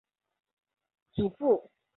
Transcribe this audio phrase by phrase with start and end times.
[1.11, 1.71] 祖父蔡文兴。